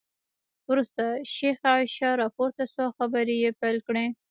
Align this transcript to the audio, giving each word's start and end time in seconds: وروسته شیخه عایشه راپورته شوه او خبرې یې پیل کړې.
وروسته 0.71 1.03
شیخه 1.35 1.67
عایشه 1.75 2.09
راپورته 2.21 2.63
شوه 2.71 2.83
او 2.87 2.91
خبرې 2.99 3.35
یې 3.43 3.51
پیل 3.61 3.77
کړې. 3.87 4.05